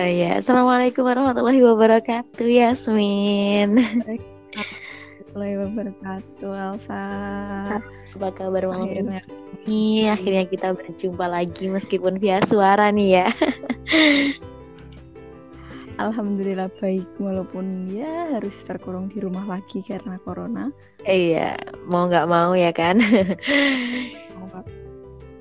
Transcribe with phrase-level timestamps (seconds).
[0.00, 3.84] Oh ya, Assalamualaikum warahmatullahi wabarakatuh, Yasmin.
[3.84, 7.04] Warahmatullahi wabarakatuh, Alfa.
[8.16, 9.20] Apa kabar malam Akhirnya
[9.68, 10.08] ini?
[10.08, 13.28] Akhirnya kita berjumpa lagi meskipun via suara nih ya.
[16.00, 20.72] Alhamdulillah baik walaupun ya harus terkurung di rumah lagi karena corona.
[21.04, 23.04] Iya, mau nggak mau ya kan?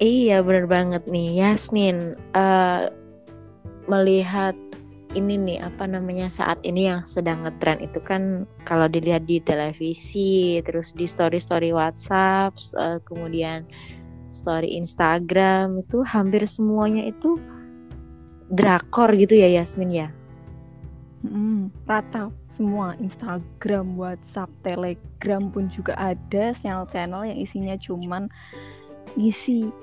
[0.03, 2.20] Iya, bener banget nih, Yasmin.
[2.35, 2.91] eh,
[3.89, 4.53] melihat
[5.17, 10.61] ini nih apa namanya saat ini yang sedang ngetren itu kan kalau dilihat di televisi,
[10.61, 13.66] terus di story-story WhatsApp, eh, kemudian
[14.30, 17.41] story Instagram itu hampir semuanya itu
[18.53, 20.09] drakor gitu ya Yasmin ya.
[21.25, 28.30] Mm, rata semua Instagram, WhatsApp, Telegram pun juga ada channel-channel yang isinya cuman
[29.17, 29.73] ngisi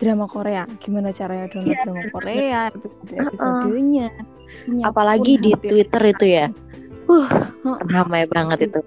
[0.00, 0.64] drama Korea.
[0.80, 4.08] Gimana caranya download Iya, drama Korea, episode-episodenya.
[4.50, 6.46] Isinya Apalagi di Twitter itu ya.
[7.06, 7.28] Uh,
[7.86, 8.80] ramai banget itu.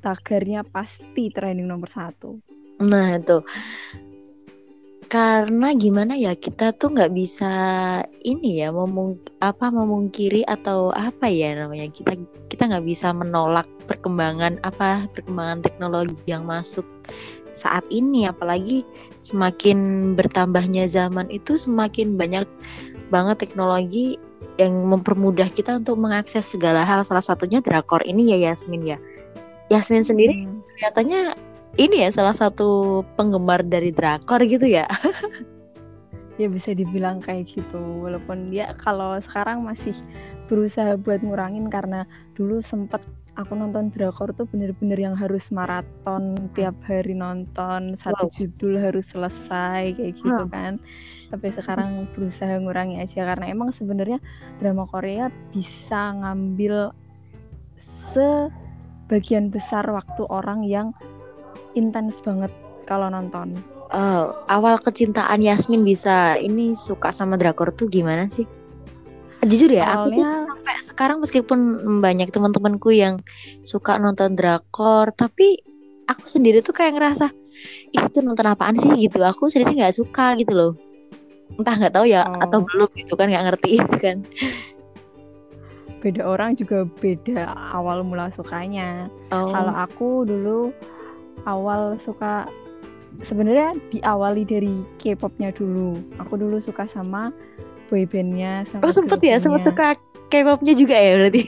[0.00, 2.40] tagarnya pasti trending nomor satu.
[2.80, 3.44] Nah itu
[5.10, 7.50] karena gimana ya kita tuh nggak bisa
[8.22, 12.14] ini ya memung apa memungkiri atau apa ya namanya kita
[12.46, 16.86] kita nggak bisa menolak perkembangan apa perkembangan teknologi yang masuk
[17.60, 18.88] saat ini apalagi
[19.20, 22.48] semakin bertambahnya zaman itu semakin banyak
[23.12, 24.16] banget teknologi
[24.56, 28.98] yang mempermudah kita untuk mengakses segala hal salah satunya drakor ini ya Yasmin ya
[29.68, 30.64] Yasmin sendiri Hmm.
[30.80, 31.36] kelihatannya
[31.76, 34.90] ini ya salah satu penggemar dari drakor gitu ya.
[36.40, 39.92] ya bisa dibilang kayak gitu walaupun dia kalau sekarang masih
[40.48, 43.04] berusaha buat ngurangin karena dulu sempet
[43.38, 48.34] aku nonton drakor tuh bener-bener yang harus maraton tiap hari nonton satu Wow.
[48.34, 50.82] judul harus selesai kayak gitu kan.
[51.30, 54.18] Tapi sekarang berusaha ngurangi aja karena emang sebenarnya
[54.58, 56.90] drama Korea bisa ngambil
[58.10, 60.90] sebagian besar waktu orang yang
[61.78, 62.50] intens banget
[62.90, 63.54] kalau nonton.
[63.90, 68.46] Oh, awal kecintaan Yasmin bisa ini suka sama drakor tuh gimana sih?
[69.40, 71.58] Jujur ya, aku awalnya sampai sekarang meskipun
[72.04, 73.24] banyak teman-temanku yang
[73.64, 75.56] suka nonton drakor, tapi
[76.04, 77.32] aku sendiri tuh kayak ngerasa
[77.96, 79.20] ih itu nonton apaan sih gitu.
[79.24, 80.72] Aku sendiri nggak suka gitu loh.
[81.56, 82.36] Entah nggak tahu ya Oh.
[82.36, 84.18] atau belum gitu kan nggak ngerti itu kan.
[86.00, 89.12] beda orang juga beda awal mula sukanya.
[89.28, 89.52] Oh.
[89.52, 90.60] Kalau aku dulu
[91.44, 92.48] awal suka
[93.28, 96.00] sebenarnya diawali dari K-popnya dulu.
[96.16, 97.28] Aku dulu suka sama
[97.90, 101.42] boybandnya sama Oh sempet ya, sempet suka K-popnya juga ya berarti.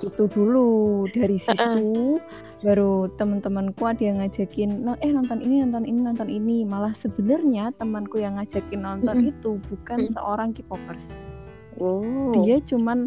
[0.00, 0.68] itu dulu
[1.08, 2.16] dari situ
[2.58, 7.70] baru teman-temanku ada yang ngajakin "No, eh nonton ini nonton ini nonton ini malah sebenarnya
[7.76, 9.30] temanku yang ngajakin nonton Mm-mm.
[9.30, 10.12] itu bukan Mm.
[10.12, 11.06] seorang K-popers
[11.76, 12.34] Oh.
[12.34, 13.06] dia cuman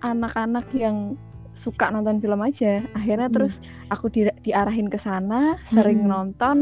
[0.00, 1.18] anak-anak yang
[1.58, 3.34] suka nonton film aja akhirnya Hmm.
[3.34, 3.54] terus
[3.88, 6.10] aku di- diarahin ke sana sering Hmm.
[6.30, 6.56] nonton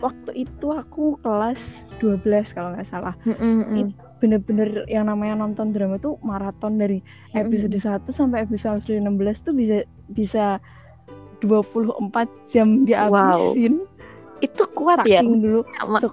[0.00, 1.58] waktu itu aku kelas
[1.98, 3.94] 12 kalau nggak salah Mm-mm-mm.
[4.20, 7.00] Bener-bener yang namanya nonton drama tuh maraton dari
[7.32, 9.00] episode 1 sampai episode 16
[9.40, 9.78] tuh bisa
[10.12, 10.44] bisa
[11.40, 13.80] 24 jam dihabisin
[14.40, 15.20] Itu kuat ya.
[15.20, 15.64] dulu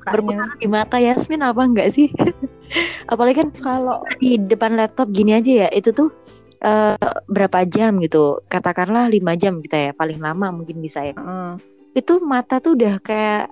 [0.03, 2.11] berpengaruh di mata Yasmin apa enggak sih?
[3.11, 6.11] Apalagi kan kalau di depan laptop gini aja ya, itu tuh
[6.59, 6.99] eh,
[7.31, 8.43] berapa jam gitu?
[8.51, 11.15] Katakanlah lima jam kita ya, paling lama mungkin bisa ya.
[11.15, 11.53] eh,
[11.95, 13.47] Itu mata tuh udah kayak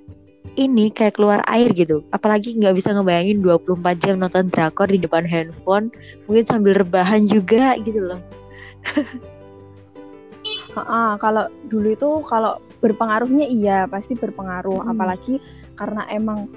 [0.53, 2.05] ini kayak keluar air gitu.
[2.13, 5.89] Apalagi nggak bisa ngebayangin 24 jam nonton drakor di depan handphone,
[6.29, 8.21] mungkin sambil rebahan juga gitu loh.
[10.75, 14.91] Heeh, kalau dulu itu kalau berpengaruhnya iya pasti berpengaruh Hmm.
[14.93, 15.39] apalagi
[15.79, 16.51] karena emang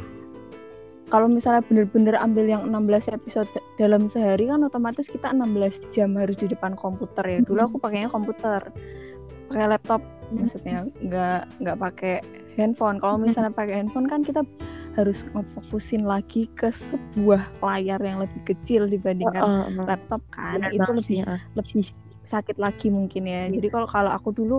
[1.09, 3.49] kalau misalnya bener-bener ambil yang 16 episode
[3.81, 7.41] dalam sehari kan otomatis kita 16 jam harus di depan komputer ya.
[7.41, 7.69] Dulu Hmm.
[7.73, 8.61] aku pakainya komputer.
[9.49, 12.15] Pakai laptop maksudnya nggak nggak pakai
[12.59, 12.99] handphone.
[12.99, 14.43] Kalau misalnya pakai handphone kan kita
[14.99, 19.87] harus ngefokusin lagi ke sebuah layar yang lebih kecil dibandingkan Oh, oh, oh.
[19.87, 20.59] laptop kan.
[20.59, 21.19] Benar Itu lebih
[21.55, 21.85] lebih
[22.29, 23.47] sakit lagi mungkin ya.
[23.47, 23.63] Iya.
[23.63, 24.59] Jadi kalau kalau aku dulu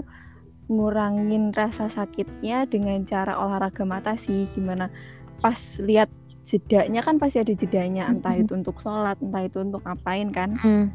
[0.70, 4.86] ngurangin rasa sakitnya dengan cara olahraga mata sih gimana
[5.42, 6.14] pas lihat
[6.46, 10.94] jedanya kan pasti ada jedanya entah itu untuk sholat entah itu untuk ngapain kan Hmm.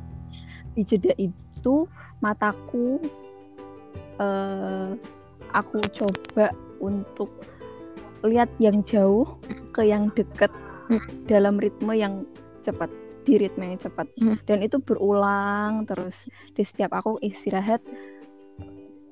[0.78, 1.90] di jeda itu
[2.22, 3.02] mataku
[4.22, 4.94] eh
[5.50, 7.32] aku coba untuk
[8.22, 9.24] lihat yang jauh
[9.72, 10.52] ke yang deket
[10.84, 11.00] Mm.
[11.24, 12.28] dalam ritme yang
[12.60, 12.92] cepat
[13.24, 14.36] di ritme yang cepat Mm.
[14.44, 16.12] dan itu berulang terus
[16.52, 17.80] di setiap aku istirahat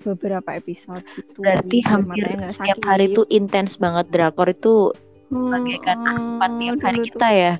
[0.03, 2.85] beberapa episode gitu Berarti hampir setiap sakit.
[2.85, 4.93] hari tuh intens banget drakor itu
[5.31, 7.53] bagaikan Hmm, asupan tiap hari dulu tuh kita ya.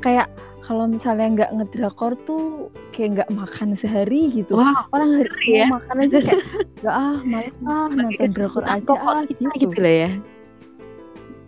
[0.00, 0.28] kayak
[0.64, 4.56] kalau misalnya nggak ngedrakor tuh kayak nggak makan sehari gitu.
[4.56, 5.68] Wah, Orang hari ya.
[5.68, 6.40] mau makan aja kayak
[6.80, 9.44] nggak ah malas ah nonton drakor aja ah gitu.
[9.60, 10.10] gitu lah ya.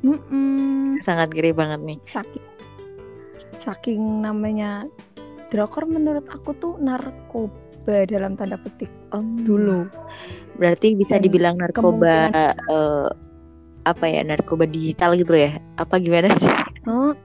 [0.05, 1.01] Mm-mm.
[1.01, 1.99] Sangat ngeri banget nih.
[2.13, 2.45] Saking
[3.65, 4.87] saking namanya
[5.51, 8.93] drakor menurut aku tuh narkoba dalam tanda petik
[9.43, 9.89] dulu.
[10.61, 13.09] Berarti bisa Dan dibilang narkoba eh,
[13.89, 15.57] apa ya narkoba digital gitu ya?
[15.81, 16.53] Apa gimana sih?
[16.85, 17.17] Huh?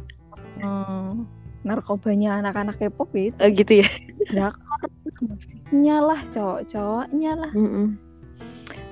[0.61, 1.25] Hmm,
[1.61, 3.87] narkobanya anak-anak K-pop ya itu Oh gitu ya.
[4.33, 4.81] drakor
[5.21, 7.87] musiknya lah cowok-cowoknya lah Mm-mm.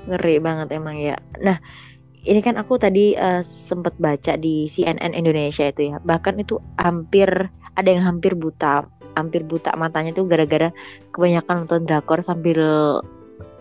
[0.10, 1.18] Ngeri banget emang ya.
[1.44, 1.58] Nah,
[2.26, 5.98] ini kan aku tadi eh, sempet baca di CNN Indonesia itu ya.
[6.02, 7.30] Bahkan itu hampir
[7.78, 8.86] ada yang hampir buta,
[9.16, 10.74] hampir buta matanya tuh gara-gara
[11.14, 12.60] kebanyakan nonton drakor sambil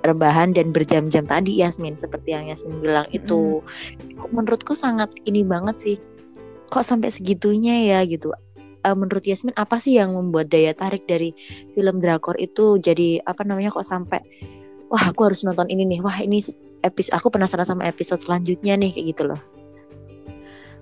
[0.06, 3.62] rebahan dan berjam-jam tadi Yasmin seperti yang Yasmin bilang itu
[4.30, 5.96] menurutku sangat ini banget sih
[6.70, 8.30] kok sampai segitunya ya gitu
[8.78, 11.34] Eh, menurut Yasmin apa sih yang membuat daya tarik dari
[11.74, 14.22] film drakor itu jadi apa namanya kok sampai
[14.86, 16.38] wah aku harus nonton ini nih wah ini
[16.86, 19.40] episode aku penasaran sama episode selanjutnya nih kayak gitu loh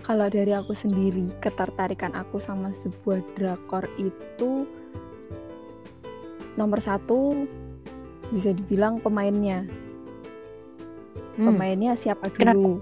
[0.05, 4.69] kalau dari aku sendiri ketertarikan aku sama sebuah drakor itu
[6.55, 7.49] nomor satu
[8.29, 9.65] bisa dibilang pemainnya
[11.37, 11.53] Hmm.
[11.53, 12.57] pemainnya siapa Kenapa?
[12.57, 12.81] dulu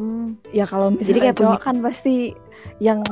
[0.00, 0.36] Hmm.
[0.48, 2.32] ya kalau Jadi misalnya kayak cowok kan pasti
[2.80, 3.04] yang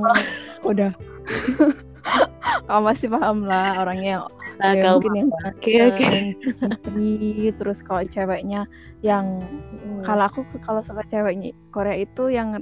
[0.64, 0.90] udah
[2.68, 4.24] kamu pasti paham lah orangnya yang
[4.58, 8.66] Nah, ya, mungkin yang oke oke ganteng, terus kalau ceweknya
[9.06, 9.46] yang
[9.78, 10.02] Hmm.
[10.02, 12.58] kalau aku kalau suka ceweknya Korea itu yang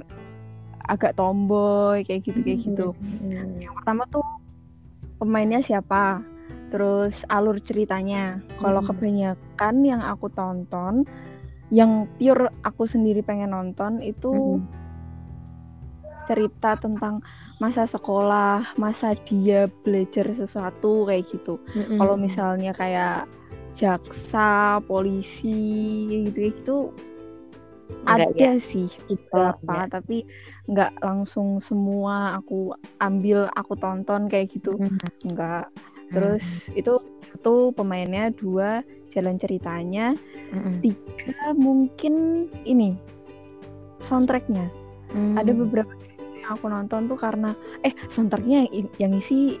[0.85, 3.57] agak tomboy kayak gitu kayak gitu Hmm.
[3.57, 4.25] yang pertama tuh
[5.17, 6.21] pemainnya siapa
[6.69, 8.93] terus alur ceritanya kalau Hmm.
[8.93, 11.07] kebanyakan yang aku tonton
[11.73, 14.86] yang pure aku sendiri pengen nonton itu Hmm.
[16.27, 17.23] Cerita tentang
[17.57, 21.97] masa sekolah masa dia belajar sesuatu kayak gitu Hmm.
[21.97, 23.25] kalau misalnya kayak
[23.73, 25.63] jaksa polisi
[26.27, 26.77] gitu gitu
[28.03, 28.67] Enggak ada ya?
[28.67, 30.27] sih beberapa tapi
[30.67, 34.99] nggak langsung semua aku ambil aku tonton kayak gitu Hmm.
[35.23, 35.65] nggak
[36.11, 36.43] terus
[36.75, 36.99] itu
[37.31, 40.13] satu pemainnya dua jalan ceritanya
[40.51, 40.79] Hmm.
[40.83, 42.95] tiga mungkin ini
[44.07, 44.67] soundtracknya
[45.07, 45.39] Hmm.
[45.39, 45.95] ada beberapa
[46.47, 47.51] yang aku nonton tuh karena
[47.83, 49.59] eh soundtracknya yang, yang isi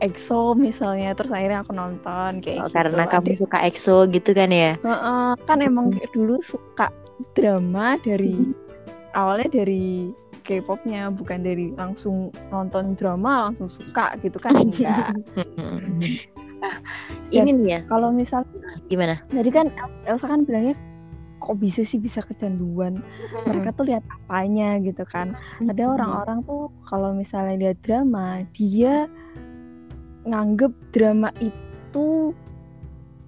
[0.00, 2.76] EXO misalnya terus akhirnya aku nonton kayak Oh, gitu.
[2.76, 4.80] karena kamu suka EXO gitu kan ya?
[4.80, 6.88] Heeh, kan emang dulu suka
[7.32, 8.52] drama dari Hmm.
[9.12, 14.56] awalnya dari K-popnya bukan dari langsung nonton drama langsung suka gitu kan?
[14.56, 15.16] Enggak.
[17.34, 17.80] Ini nih ya.
[17.86, 18.42] kalau misal
[18.86, 19.20] gimana?
[19.28, 19.68] tadi kan
[20.04, 20.74] Elsa kan bilangnya
[21.46, 22.98] kok bisa sih bisa kecanduan?
[23.46, 25.38] Mereka tuh lihat apanya gitu kan.
[25.62, 29.06] Ada orang-orang tuh kalau misalnya lihat drama dia
[30.26, 32.34] nganggep drama itu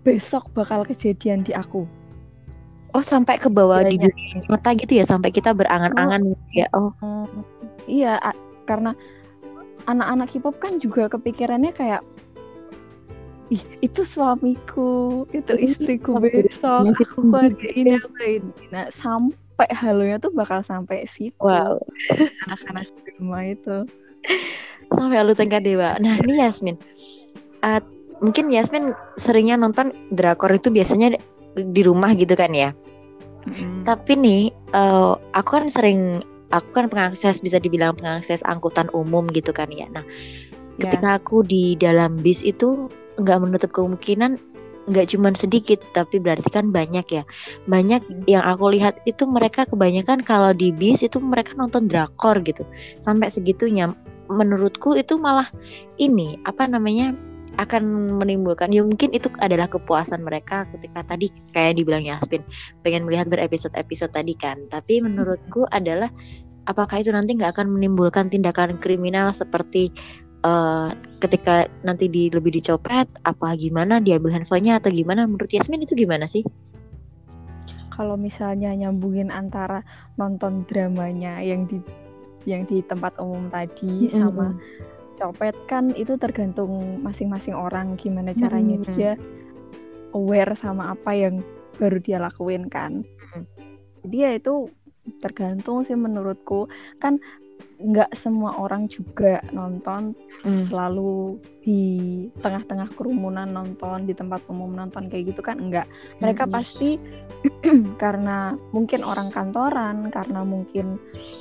[0.03, 1.87] besok bakal kejadian di aku.
[2.97, 4.11] Oh sampai ke bawah di Kayaknya.
[4.11, 5.05] dunia nyata gitu ya?
[5.07, 6.67] Sampai kita berangan-angan ya?
[6.75, 6.91] Oh.
[7.87, 8.19] iya
[8.67, 8.93] karena
[9.89, 12.05] anak-anak K-pop kan juga kepikirannya kayak
[13.49, 18.53] ih itu suamiku itu istriku besok aku kayak ini aku kayak ini.
[18.69, 21.37] Nah sampai halonya tuh bakal sampai situ.
[21.41, 21.81] Wow.
[22.45, 23.77] Anak-anak drama itu.
[24.93, 25.97] Sampai lu tingkat dewa.
[25.97, 26.77] Nah ini Yasmin.
[27.65, 27.81] Eh,
[28.21, 31.17] mungkin Yasmin seringnya nonton drakor itu biasanya
[31.57, 32.77] di rumah gitu kan ya?
[33.89, 36.21] Tapi nih, eh, aku kan sering,
[36.53, 39.89] aku kan pengakses bisa dibilang pengakses angkutan umum gitu kan ya.
[39.89, 40.05] Nah,
[40.79, 40.95] Ya.
[40.95, 42.87] ketika aku di dalam bis itu
[43.19, 44.39] nggak menutup kemungkinan
[44.89, 47.23] nggak cuman sedikit, tapi berarti kan banyak ya.
[47.69, 52.65] Banyak yang aku lihat itu mereka kebanyakan kalau di bis itu mereka nonton drakor gitu.
[52.99, 53.93] Sampai segitunya.
[54.29, 55.49] Menurutku itu malah
[55.97, 57.17] ini apa namanya
[57.57, 62.45] akan menimbulkan ya mungkin itu adalah kepuasan mereka ketika tadi kayak dibilang Yasmin
[62.87, 66.07] pengen melihat berepisode-episode tadi kan tapi menurutku adalah
[66.71, 69.91] apakah itu nanti nggak akan menimbulkan tindakan kriminal seperti
[70.45, 75.99] eh, ketika nanti di lebih dicopet apa gimana diambil handphonenya atau gimana menurut Yasmin itu
[75.99, 76.47] gimana sih
[77.99, 79.83] kalau misalnya nyambungin antara
[80.15, 81.83] nonton dramanya yang di
[82.47, 84.55] yang di tempat umum tadi sama
[85.19, 88.95] copet kan itu tergantung masing-masing orang gimana caranya Mm-mm.
[88.95, 89.13] dia
[90.15, 91.43] aware sama apa yang
[91.83, 93.45] baru dia lakuin kan Mm.
[94.09, 94.55] jadi ya itu
[95.21, 96.65] tergantung sih menurutku
[96.97, 97.21] kan
[97.79, 100.71] nggak semua orang juga nonton Hmm.
[100.71, 101.35] selalu
[101.67, 101.83] di
[102.39, 105.83] tengah-tengah kerumunan nonton di tempat umum nonton kayak gitu kan enggak
[106.23, 106.55] mereka Mm-mm.
[106.55, 106.95] pasti
[107.99, 110.95] karena mungkin orang kantoran karena mungkin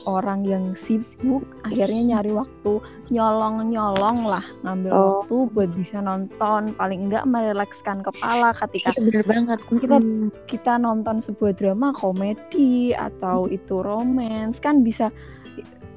[0.04, 2.82] orang yang sibuk akhirnya nyari waktu
[3.14, 5.06] nyolong-nyolong lah ngambil Oh.
[5.22, 9.60] waktu buat bisa nonton paling enggak merilekskan kepala ketika Iya bener banget.
[9.62, 10.28] Kita- Mm.
[10.50, 15.14] kita nonton sebuah drama komedi atau itu romance kan bisa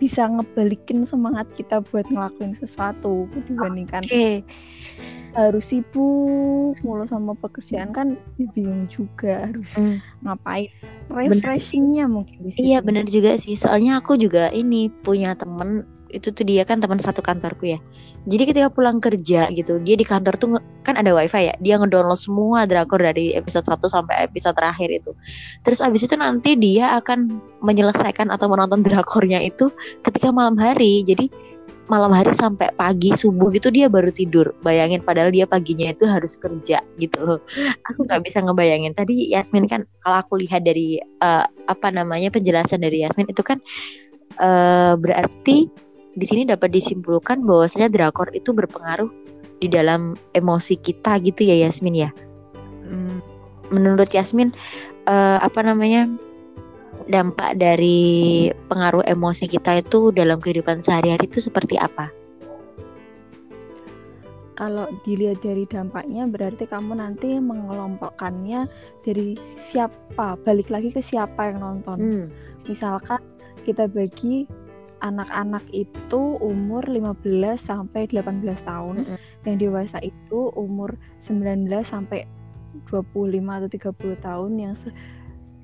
[0.00, 4.40] bisa ngebalikin semangat kita buat ngelakuin sesuatu dibandingkan Oke.
[5.30, 8.18] harus sibuk mulu sama pekerjaan kan
[8.56, 10.00] bingung juga harus Mm.
[10.26, 10.66] ngapain
[11.12, 13.54] refreshingnya mungkin Iya bener juga sih.
[13.54, 17.78] Soalnya aku juga ini punya temen itu tuh dia kan teman satu kantorku ya.
[18.28, 20.48] Jadi ketika pulang kerja gitu, dia di kantor tuh
[20.84, 21.54] kan ada wifi ya.
[21.56, 25.16] Dia ngedownload semua drakor dari episode 1 sampai episode terakhir itu.
[25.64, 27.32] Terus abis itu nanti dia akan
[27.64, 29.72] menyelesaikan atau menonton drakornya itu
[30.04, 31.00] ketika malam hari.
[31.00, 31.32] Jadi
[31.88, 34.52] malam hari sampai pagi subuh gitu dia baru tidur.
[34.60, 37.40] Bayangin padahal dia paginya itu harus kerja gitu.
[37.88, 38.92] Aku nggak bisa ngebayangin.
[38.92, 43.64] Tadi Yasmin kan kalau aku lihat dari eh, apa namanya penjelasan dari Yasmin itu kan
[44.36, 49.10] eh, berarti di sini dapat disimpulkan bahwasanya drakor itu berpengaruh
[49.60, 52.10] di dalam emosi kita gitu ya Yasmin ya.
[52.88, 53.22] Hmm,
[53.70, 54.50] Menurut Yasmin
[55.06, 56.10] eh, apa namanya
[57.06, 62.10] dampak dari pengaruh emosi kita itu dalam kehidupan sehari-hari itu seperti apa?
[64.60, 68.68] kalau dilihat dari dampaknya berarti kamu nanti mengelompokkannya
[69.00, 69.32] dari
[69.72, 72.26] siapa balik lagi ke siapa yang nonton Hmm.
[72.68, 73.24] misalkan
[73.64, 74.44] kita bagi
[75.00, 77.24] anak-anak itu umur 15
[77.64, 79.18] sampai 18 tahun Mm-mm.
[79.44, 82.28] yang dewasa itu umur 19 sampai
[82.88, 83.10] 25
[83.48, 84.94] atau 30 tahun yang se-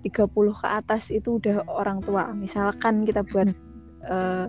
[0.02, 3.50] 30 ke atas itu udah orang tua misalkan kita buat
[4.06, 4.46] eh,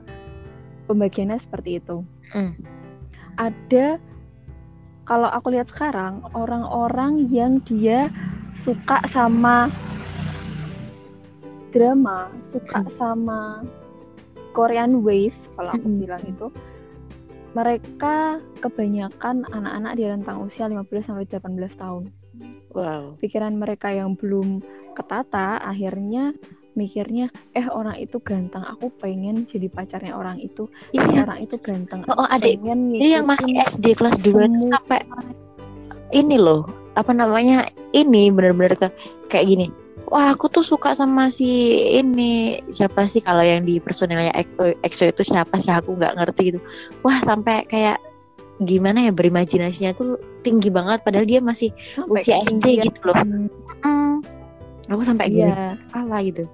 [0.85, 2.53] pembagiannya seperti itu Mm.
[3.39, 3.95] ada
[5.07, 8.11] kalau aku lihat sekarang orang-orang yang dia
[8.67, 9.71] suka sama
[11.71, 12.91] drama, suka Mm.
[12.99, 13.41] sama
[14.57, 16.01] Korean Wave kalau aku Mm-mm.
[16.01, 16.47] bilang itu
[17.53, 22.03] mereka kebanyakan anak-anak di rentang usia 15 sampai 18 tahun.
[22.73, 23.17] Wow.
[23.17, 24.61] Pikiran mereka yang belum
[24.93, 26.33] ketata akhirnya
[26.77, 30.69] mikirnya eh orang itu ganteng, aku pengen jadi pacarnya orang itu.
[30.93, 31.25] Eh, Iya.
[31.25, 32.05] orang itu ganteng.
[32.05, 35.01] Oh, oh, ada pengen Ini yang masih SD kelas 2 itu semua sampai
[36.13, 36.63] ini loh
[36.95, 38.87] apa namanya ini bener-bener ke
[39.29, 39.67] kayak gini
[40.07, 41.47] wah aku tuh suka sama si
[41.99, 42.63] ini.
[42.71, 45.71] Siapa sih kalau yang di personilnya EXO, EXO itu siapa sih?
[45.71, 46.59] Aku nggak ngerti gitu.
[47.03, 47.99] Wah sampai kayak
[48.63, 51.03] gimana ya berimajinasinya tuh tinggi banget.
[51.03, 52.85] Padahal dia masih sampai usia SD ketinggian.
[52.87, 53.17] gitu loh.
[53.83, 54.15] Mm.
[54.87, 56.47] aku sampai gini Iya, ala gitu.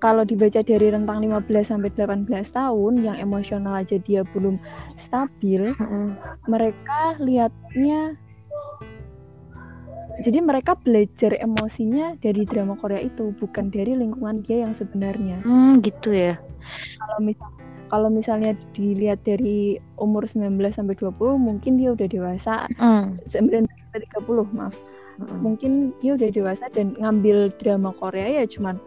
[0.00, 4.60] Kalau dibaca dari rentang 15 sampai 18 tahun yang emosional aja dia belum
[4.96, 6.16] stabil, Mm-mm.
[6.48, 8.16] mereka lihatnya
[10.22, 15.42] jadi mereka belajar emosinya dari drama Korea itu bukan dari lingkungan dia yang sebenarnya.
[15.42, 16.38] Hmm, gitu ya
[16.96, 17.48] Kalau misal
[17.84, 23.20] kalau misalnya dilihat dari umur 19 sampai 20 mungkin dia udah dewasa Mm.
[23.30, 24.74] 19 sampai 30 maaf.
[25.14, 25.38] Mm-mm.
[25.46, 28.78] Mungkin dia udah dewasa dan ngambil drama Korea ya cuman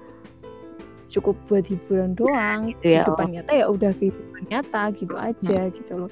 [1.07, 2.67] cukup buat hiburan doang.
[2.75, 6.11] gitu ya, Kehidupan nyata ya udah kehidupan nyata gitu aja gitu loh.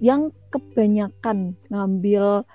[0.00, 2.48] Yang kebanyakan ngambil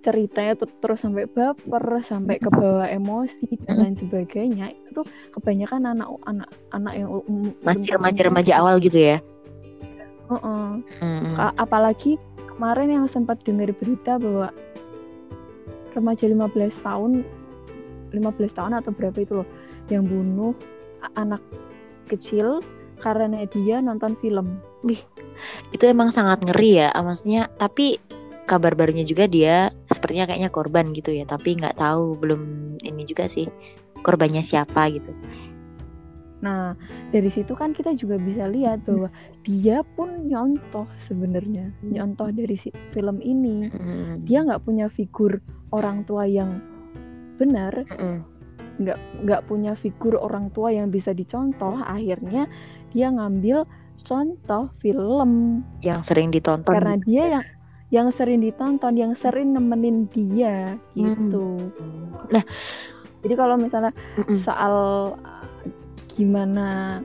[0.00, 5.92] ceritanya tuh terus sampai baper, sampai ke bawah emosi dan lain sebagainya itu tuh kebanyakan
[5.92, 9.18] anak-anak anak yang um- masih belum remaja-remaja awal gitu ya
[10.30, 10.68] Heeh.
[11.02, 11.34] Mm-mm.
[11.36, 12.16] A- apalagi
[12.54, 14.48] kemarin yang sempat dengar berita bahwa
[15.92, 17.10] remaja 15 tahun
[18.14, 19.48] 15 tahun atau berapa itu loh
[19.90, 20.54] yang bunuh
[21.18, 21.42] anak
[22.06, 22.62] kecil
[23.00, 24.60] karena dia nonton film.
[25.72, 27.96] itu emang sangat ngeri ya maksudnya tapi
[28.44, 32.40] kabar barunya juga dia sepertinya kayaknya korban gitu ya tapi nggak tahu belum
[32.80, 33.44] ini juga sih
[34.00, 35.12] korbannya siapa gitu
[36.40, 36.72] Nah,
[37.12, 39.12] dari situ kan kita juga bisa lihat bahwa
[39.44, 43.68] dia pun nyontoh sebenarnya, nyontoh dari si film ini.
[43.68, 44.24] Mm-mm.
[44.24, 45.36] Dia nggak punya figur
[45.76, 46.64] orang tua yang
[47.36, 48.24] benar, Mm-mm.
[48.80, 51.76] nggak nggak punya figur orang tua yang bisa dicontoh.
[51.84, 52.48] Akhirnya
[52.96, 53.68] dia ngambil
[54.00, 57.44] contoh film yang sering ditonton karena dia yang
[57.90, 61.58] yang sering ditonton, yang sering nemenin dia gitu.
[62.30, 62.44] Nah.
[63.20, 64.40] jadi kalau misalnya Mm-mm.
[64.46, 64.74] soal
[66.14, 67.00] gimana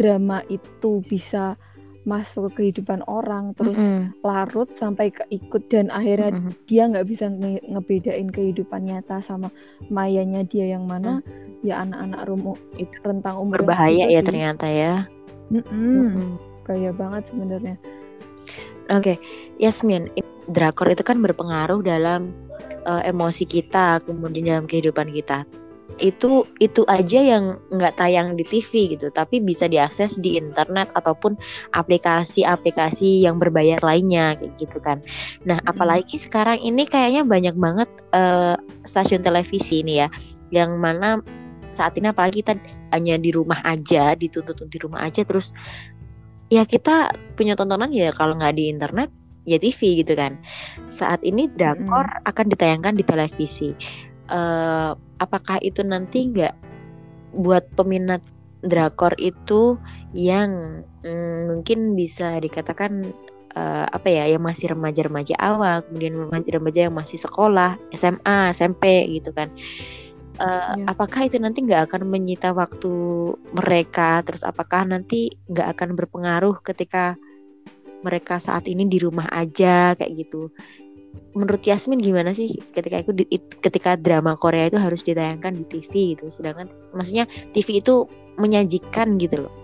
[0.00, 1.60] drama itu bisa
[2.08, 4.16] masuk ke kehidupan orang terus Mm-mm.
[4.24, 6.56] larut sampai keikut dan akhirnya Mm-mm.
[6.64, 9.52] dia nggak bisa nge- ngebedain kehidupan nyata sama
[9.92, 11.20] mayanya dia yang mana
[11.60, 14.32] ya anak-anak rumu itu rentang umur berbahaya ya sih.
[14.32, 15.04] ternyata ya
[15.52, 16.04] mm -mm.
[16.16, 16.32] Mm
[16.70, 17.76] bahaya banget sebenarnya
[18.90, 19.16] oke okay.
[19.62, 20.10] Yasmin
[20.50, 22.34] drakor itu kan berpengaruh dalam
[22.84, 25.46] uh, emosi kita kemudian dalam kehidupan kita
[25.98, 31.34] itu itu aja yang nggak tayang di TV gitu tapi bisa diakses di internet ataupun
[31.74, 35.02] aplikasi-aplikasi yang berbayar lainnya kayak gitu kan
[35.42, 38.54] nah apalagi sekarang ini kayaknya banyak banget uh,
[38.86, 40.08] stasiun televisi ini ya
[40.54, 41.18] yang mana
[41.70, 42.58] saat ini apalagi kita
[42.90, 45.54] hanya di rumah aja dituntut di rumah aja terus
[46.50, 49.08] ya kita punya tontonan ya kalau nggak di internet
[49.48, 50.36] ya TV gitu kan.
[50.90, 52.28] Saat ini drakor hmm.
[52.28, 53.70] akan ditayangkan di televisi.
[54.30, 56.54] Uh, apakah itu nanti nggak
[57.34, 58.22] buat peminat
[58.60, 59.80] drakor itu
[60.12, 63.10] yang mm, mungkin bisa dikatakan
[63.56, 69.32] uh, apa ya yang masih remaja-remaja awal kemudian remaja-remaja yang masih sekolah SMA SMP gitu
[69.32, 69.48] kan
[70.40, 70.84] uh, ya.
[70.88, 72.92] apakah itu nanti nggak akan menyita waktu
[73.52, 74.24] mereka?
[74.24, 77.14] Terus apakah nanti nggak akan berpengaruh ketika
[78.00, 80.48] mereka saat ini di rumah aja kayak gitu?
[81.34, 83.12] Menurut Yasmin gimana sih ketika itu
[83.60, 86.26] ketika drama Korea itu harus ditayangkan di TV gitu?
[86.32, 88.08] Sedangkan maksudnya TV itu
[88.40, 89.54] menyajikan gitu loh.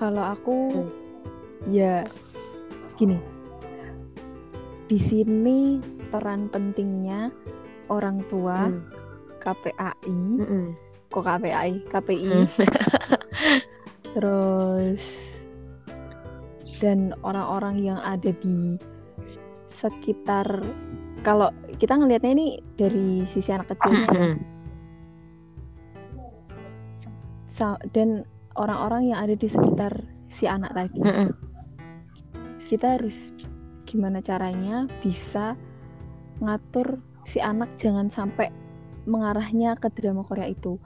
[0.00, 0.90] Kalau aku hmm.
[1.68, 2.08] ya
[2.96, 3.20] gini.
[4.90, 5.78] Di sini
[6.10, 7.30] peran pentingnya
[7.90, 8.80] orang tua hmm.
[9.42, 10.68] KPAI hmm.
[11.10, 12.46] kok KPAI KPI hmm.
[14.14, 15.00] terus
[16.80, 18.80] dan orang-orang yang ada di
[19.82, 20.64] sekitar
[21.20, 22.48] kalau kita ngelihatnya ini
[22.80, 24.40] dari sisi anak kecilnya
[27.60, 27.76] ya.
[27.92, 28.24] dan
[28.56, 29.92] orang-orang yang ada di sekitar
[30.40, 30.96] si anak tadi
[32.72, 33.16] kita harus
[33.84, 35.58] gimana caranya bisa
[36.38, 38.50] ngatur si anak jangan sampai
[39.06, 40.76] mengarahnya ke drama Korea itu.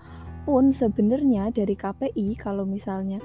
[0.44, 3.16] Pun sebenarnya dari KPI kalau misalnya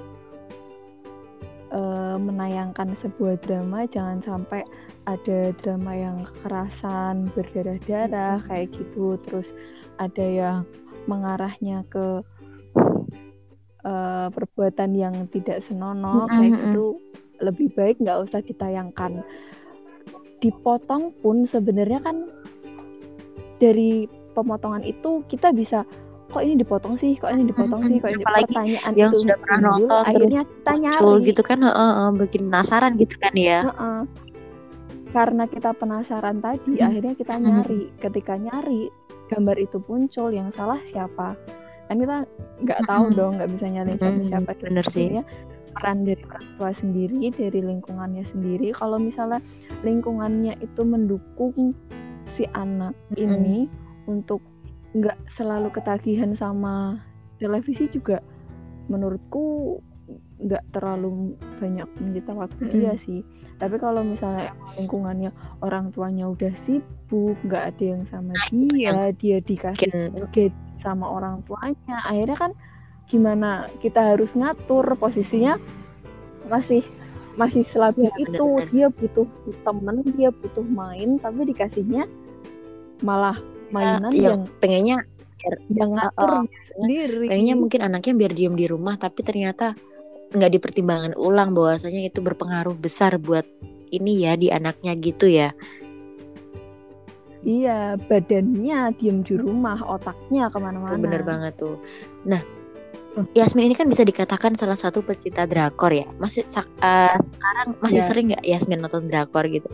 [1.68, 4.64] uh, menayangkan sebuah drama jangan sampai
[5.04, 9.20] ada drama yang kekerasan berdarah-darah kayak gitu.
[9.28, 9.48] Terus
[10.00, 10.58] ada yang
[11.04, 12.24] mengarahnya ke
[13.84, 16.96] uh, perbuatan yang tidak senonoh kayak gitu.
[17.40, 19.20] Lebih baik nggak usah ditayangkan.
[20.40, 22.39] Dipotong pun sebenarnya kan
[23.60, 25.84] dari pemotongan itu kita bisa
[26.30, 27.18] kok ini dipotong sih?
[27.18, 27.98] Kok ini dipotong sih?
[27.98, 32.08] Kok ini pertanyaan yang itu sudah pernah nonton akhirnya kita nyari gitu kan uh, uh,
[32.14, 33.60] bikin penasaran gitu kan ya.
[33.66, 34.00] Uh, uh.
[35.10, 36.86] karena kita penasaran tadi hmm.
[36.86, 37.82] akhirnya kita nyari.
[37.90, 37.94] Hmm.
[37.98, 38.82] ketika nyari
[39.26, 41.34] gambar itu muncul yang salah siapa.
[41.90, 42.16] Kan kita
[42.62, 43.16] nggak tahu hmm.
[43.18, 45.08] dong nggak bisa nyari siapa siapa bener sih.
[45.70, 48.74] peran dari orang tua sendiri dari lingkungannya sendiri.
[48.74, 49.38] Kalau misalnya
[49.86, 51.74] lingkungannya itu mendukung
[52.36, 53.18] si anak hmm.
[53.18, 53.58] ini
[54.06, 54.42] untuk
[54.90, 56.98] nggak selalu ketagihan sama
[57.38, 58.18] televisi juga
[58.90, 59.78] menurutku
[60.40, 62.72] nggak terlalu banyak menyita waktu mm.
[62.74, 63.20] dia sih
[63.60, 69.92] tapi kalau misalnya lingkungannya orang tuanya udah sibuk nggak ada yang sama dia dia dikasih
[70.16, 72.52] gadget sama orang tuanya akhirnya kan
[73.06, 75.60] gimana kita harus ngatur posisinya
[76.48, 76.82] masih
[77.38, 78.68] masih selalu ya, itu bener, bener.
[78.74, 79.26] dia butuh
[79.62, 82.04] temen dia butuh main tapi dikasihnya
[83.06, 83.38] malah
[83.70, 84.96] mainan ya, yang pengennya
[85.72, 86.44] yang ngatur uh,
[86.76, 87.26] sendiri.
[87.30, 89.72] pengennya mungkin anaknya biar diem di rumah tapi ternyata
[90.30, 93.46] nggak dipertimbangkan ulang bahwasanya itu berpengaruh besar buat
[93.90, 95.50] ini ya di anaknya gitu ya.
[97.40, 101.00] Iya badannya diem di rumah otaknya ke mana-mana.
[101.00, 101.80] bener banget tuh.
[102.28, 102.44] Nah
[103.34, 108.08] Yasmin ini kan bisa dikatakan salah satu pecinta drakor ya masih uh, sekarang masih yeah.
[108.08, 109.66] sering nggak Yasmin nonton drakor gitu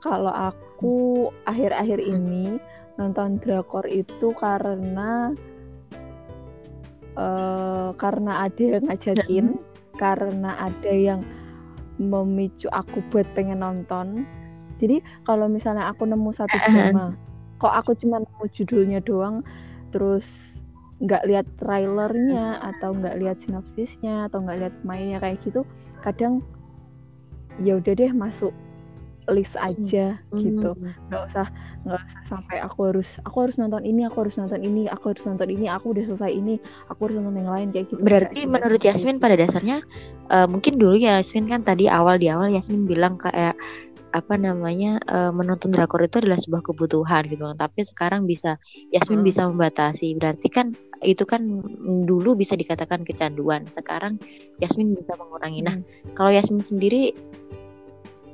[0.00, 2.56] kalau aku akhir-akhir ini
[2.96, 5.32] nonton drakor itu karena
[7.16, 9.46] uh, karena ada yang ngajakin,
[9.96, 11.20] karena ada yang
[12.00, 14.24] memicu aku buat pengen nonton.
[14.80, 17.12] Jadi kalau misalnya aku nemu satu drama,
[17.60, 19.44] kok aku cuma nemu judulnya doang,
[19.92, 20.24] terus
[21.00, 25.64] nggak lihat trailernya atau nggak lihat sinopsisnya atau nggak lihat mainnya kayak gitu,
[26.04, 26.44] kadang
[27.60, 28.52] ya udah deh masuk
[29.28, 29.68] list hmm.
[29.68, 30.70] aja gitu
[31.08, 31.46] nggak usah
[31.86, 35.22] nggak usah sampai aku harus aku harus nonton ini aku harus nonton ini aku harus
[35.24, 36.54] nonton ini aku udah selesai ini
[36.90, 38.88] aku harus nonton yang lain kayak gitu berarti kayak menurut gitu.
[38.90, 39.76] Yasmin pada dasarnya
[40.28, 43.54] uh, mungkin dulu ya Yasmin kan tadi awal di awal Yasmin bilang kayak
[44.10, 48.58] apa namanya uh, menonton drakor itu adalah sebuah kebutuhan gitu kan tapi sekarang bisa
[48.90, 49.28] Yasmin hmm.
[49.28, 51.40] bisa membatasi berarti kan itu kan
[52.04, 54.18] dulu bisa dikatakan kecanduan sekarang
[54.58, 56.18] Yasmin bisa mengurangi nah hmm.
[56.18, 57.14] kalau Yasmin sendiri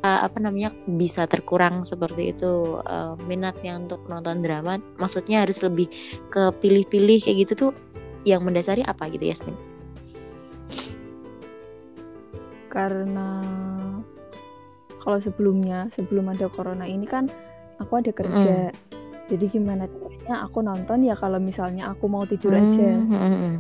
[0.06, 5.90] apa namanya bisa terkurang seperti itu uh, minatnya untuk nonton drama maksudnya harus lebih
[6.30, 7.72] ke pilih-pilih kayak gitu tuh
[8.26, 9.54] yang mendasari apa gitu Yasmin?
[12.66, 13.40] Karena
[15.06, 17.30] kalau sebelumnya sebelum ada corona ini kan
[17.78, 19.30] aku ada kerja mm.
[19.30, 22.58] jadi gimana caranya aku nonton ya kalau misalnya aku mau tidur mm.
[22.58, 23.54] aja mm.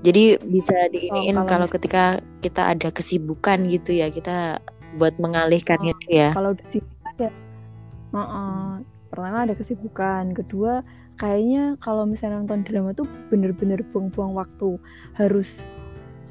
[0.00, 4.64] jadi bisa diiniin oh, kalau, kalau ketika kita ada kesibukan gitu ya kita
[4.96, 6.80] buat mengalihkan oh, itu ya kalau di
[7.20, 7.28] ya
[8.16, 8.64] uh -uh.
[9.12, 10.80] pertama ada kesibukan kedua
[11.20, 14.80] kayaknya kalau misalnya nonton drama tuh bener-bener buang-buang waktu
[15.20, 15.50] harus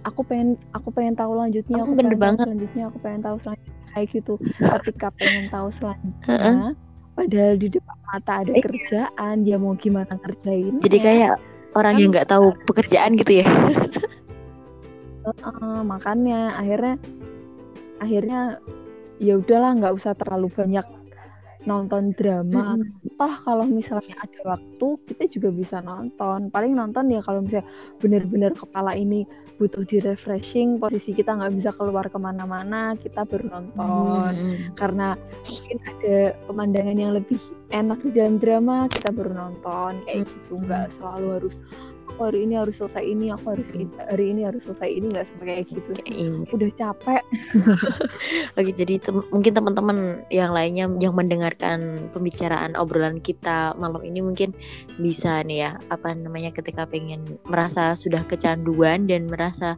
[0.08, 3.77] aku pengen aku pengen tahu lanjutnya aku, aku bener banget selanjutnya aku pengen tahu selanjutnya
[3.98, 6.78] kayak gitu ketika pengen tahu selanjutnya
[7.18, 8.62] padahal di depan mata ada eh.
[8.62, 11.34] kerjaan dia mau gimana kerjain jadi kayak
[11.78, 13.48] orang yang nggak tahu pekerjaan gitu ya?
[15.28, 16.96] Uh, makanya akhirnya
[18.00, 18.42] akhirnya
[19.22, 20.86] ya udahlah nggak usah terlalu banyak
[21.68, 23.20] nonton drama mm-hmm.
[23.20, 27.68] toh kalau misalnya ada waktu kita juga bisa nonton paling nonton ya kalau misalnya
[28.00, 29.28] benar-benar kepala ini
[29.60, 34.80] butuh di refreshing posisi kita nggak bisa keluar ke mana-mana kita baru nonton mm-hmm.
[34.80, 37.42] karena mungkin ada pemandangan yang lebih
[37.76, 41.56] enak di dalam drama kita baru nonton kayak gitu nggak selalu harus
[42.18, 43.68] aku hari ini harus selesai ini aku harus
[44.10, 45.92] hari ini harus selesai ini nggak kayak gitu.
[46.02, 46.50] Ini.
[46.50, 47.22] udah capek.
[48.58, 54.58] Oke jadi te mungkin teman-teman yang lainnya yang mendengarkan pembicaraan obrolan kita malam ini mungkin
[54.98, 59.78] bisa nih ya apa namanya ketika pengen merasa sudah kecanduan dan merasa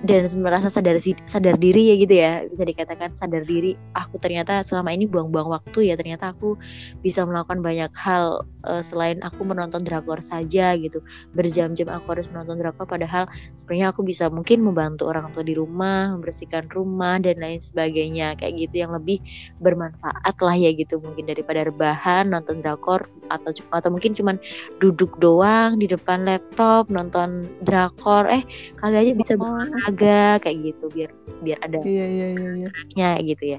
[0.00, 0.96] dan merasa sadar
[1.28, 2.32] sadar diri ya gitu ya.
[2.48, 6.56] Bisa dikatakan sadar diri aku ternyata selama ini buang-buang waktu ya ternyata aku
[7.04, 11.04] bisa melakukan banyak hal uh, selain aku menonton drakor saja gitu.
[11.36, 16.12] Berjam-jam aku harus menonton drakor padahal sebenarnya aku bisa mungkin membantu orang tua di rumah
[16.16, 18.40] membersihkan rumah dan lain sebagainya.
[18.40, 19.20] Kayak gitu yang lebih
[19.60, 24.40] bermanfaat lah ya gitu mungkin daripada rebahan nonton drakor atau atau mungkin cuman
[24.82, 28.26] duduk doang di depan laptop nonton drakor.
[28.32, 28.42] Eh
[28.80, 31.10] kali aja bisa oh olahraga kayak gitu biar
[31.42, 32.50] biar ada iya, iya, iya,
[32.96, 33.10] iya.
[33.22, 33.58] gitu ya.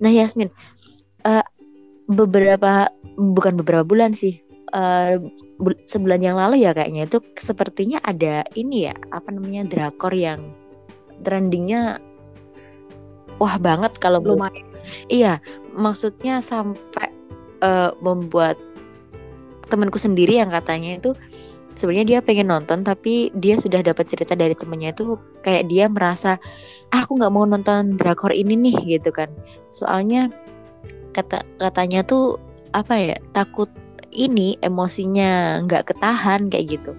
[0.00, 0.52] Nah Yasmin,
[1.24, 1.44] uh,
[2.10, 4.40] beberapa bukan beberapa bulan sih,
[4.72, 5.16] uh,
[5.86, 10.40] sebulan yang lalu ya kayaknya itu sepertinya ada ini ya apa namanya drakor yang
[11.20, 12.00] trendingnya
[13.36, 14.48] wah banget kalau belum
[15.12, 15.36] iya
[15.76, 17.12] maksudnya sampai
[17.60, 18.56] uh, membuat
[19.68, 21.10] temanku sendiri yang katanya itu
[21.74, 26.40] sebenarnya dia pengen nonton tapi dia sudah dapat cerita dari temennya itu kayak dia merasa
[26.90, 29.30] ah, aku nggak mau nonton drakor ini nih gitu kan
[29.70, 30.30] soalnya
[31.14, 32.38] kata katanya tuh
[32.70, 33.70] apa ya takut
[34.10, 36.92] ini emosinya nggak ketahan kayak gitu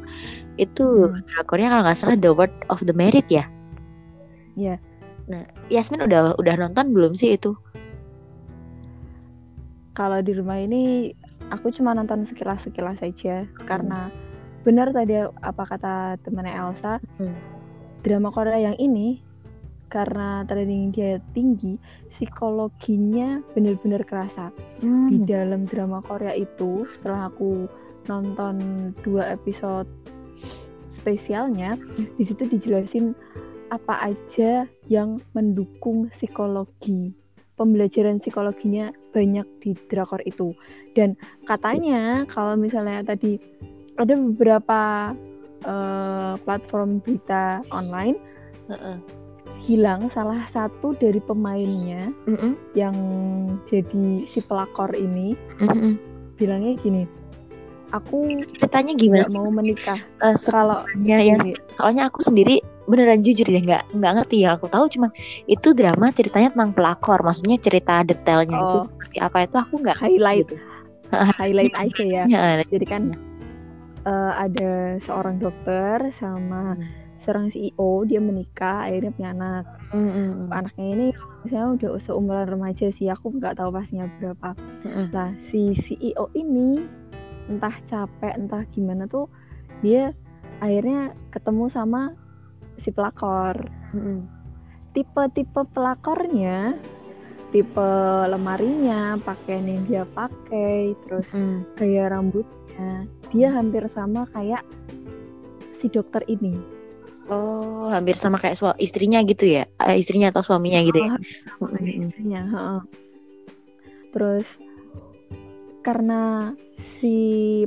[0.60, 1.24] itu hmm.
[1.32, 3.48] drakornya kalau nggak salah The Word of the Merit ya
[4.56, 4.76] Iya.
[4.76, 4.80] Yeah.
[5.30, 7.56] Nah, Yasmin udah udah nonton belum sih itu?
[9.96, 11.12] Kalau di rumah ini
[11.52, 13.68] aku cuma nonton sekilas-sekilas saja hmm.
[13.68, 14.12] karena
[14.62, 17.38] benar tadi apa kata temannya Elsa hmm.
[18.06, 19.22] drama Korea yang ini
[19.92, 21.76] karena training dia tinggi
[22.16, 25.10] psikologinya benar-benar kerasa hmm.
[25.10, 27.66] di dalam drama Korea itu setelah aku
[28.06, 28.56] nonton
[29.02, 29.90] dua episode
[31.02, 32.22] spesialnya hmm.
[32.22, 33.18] di situ dijelasin
[33.74, 37.18] apa aja yang mendukung psikologi
[37.58, 40.54] pembelajaran psikologinya banyak di drakor itu
[40.94, 43.38] dan katanya kalau misalnya tadi
[44.02, 45.14] ada beberapa
[45.66, 48.18] uh, platform berita online
[48.70, 48.98] uh -uh.
[49.62, 52.54] hilang salah satu dari pemainnya uh -uh.
[52.74, 52.96] yang
[53.70, 55.94] jadi si pelakor ini uh -uh.
[56.38, 57.04] bilangnya gini
[57.92, 59.38] aku ceritanya gimana sih?
[59.38, 61.38] mau menikah uh, kalau yang
[61.76, 65.08] soalnya aku sendiri beneran jujur ya nggak nggak ngerti ya aku tahu cuma
[65.46, 68.64] itu drama ceritanya tentang pelakor maksudnya cerita detailnya oh.
[68.64, 70.56] itu seperti apa itu aku nggak highlight gitu.
[71.40, 73.04] highlight aja ya, ya jadi kan
[74.06, 76.86] uh, ada seorang dokter sama hmm.
[77.26, 80.10] seorang CEO dia menikah akhirnya punya anak hmm.
[80.10, 80.48] hmm, hmm.
[80.50, 81.08] anaknya ini
[81.46, 84.50] misalnya udah seumuran remaja sih aku nggak tahu pastinya berapa
[84.86, 85.06] hmm.
[85.14, 86.82] nah si CEO ini
[87.50, 89.28] entah capek entah gimana tuh
[89.82, 90.14] dia
[90.62, 92.14] akhirnya ketemu sama
[92.82, 93.58] si pelakor
[93.94, 94.26] hmm.
[94.94, 96.78] tipe-tipe pelakornya
[97.52, 97.92] tipe
[98.32, 101.76] lemarinya pakaian yang dia pakai terus mm.
[101.76, 102.08] gaya
[102.72, 104.64] rambutnya dia hampir sama kayak
[105.80, 106.56] si dokter ini.
[107.32, 109.64] Oh, hampir sama kayak su istrinya gitu ya?
[109.80, 111.16] Uh, istrinya atau suaminya gitu ya?
[111.64, 112.42] Oh, istrinya.
[112.52, 112.82] Uh.
[114.12, 114.48] Terus
[115.82, 116.52] karena
[117.00, 117.16] si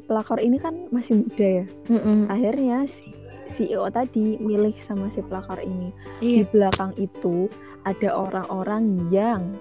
[0.04, 2.18] pelakor ini kan masih muda ya, mm -mm.
[2.30, 3.10] akhirnya si
[3.56, 5.90] CEO tadi milih sama si pelakor ini.
[6.20, 6.44] Iya.
[6.44, 7.48] Di belakang itu
[7.88, 9.56] ada orang-orang yang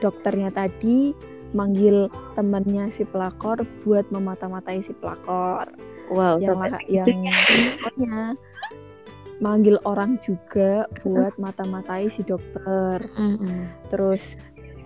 [0.00, 1.12] dokternya tadi
[1.52, 2.06] manggil
[2.38, 5.66] temannya si pelakor buat memata-matai si pelakor.
[6.10, 6.58] Wow, yang
[6.90, 7.06] yang
[7.78, 8.34] pokoknya
[9.38, 13.02] manggil orang juga buat mata-matai si dokter.
[13.14, 13.60] Mm -hmm.
[13.94, 14.22] Terus